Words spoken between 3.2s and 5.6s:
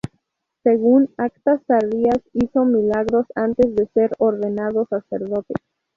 antes de ser ordenado sacerdote.